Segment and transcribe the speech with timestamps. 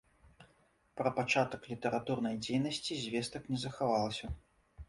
[1.01, 4.25] Пра пачатак літаратурнай дзейнасці звестак не захавалася.